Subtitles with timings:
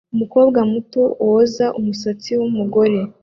[0.13, 2.99] Umukobwa muto woza umusatsi wumugore